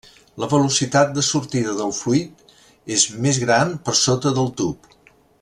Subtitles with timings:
[0.43, 2.57] La velocitat de sortida del fluid
[2.97, 4.91] és més gran per sota del tub.